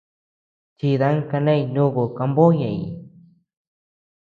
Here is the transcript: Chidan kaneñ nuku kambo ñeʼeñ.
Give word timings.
Chidan 0.77 1.17
kaneñ 1.31 1.61
nuku 1.73 2.03
kambo 2.17 2.43
ñeʼeñ. 2.59 2.77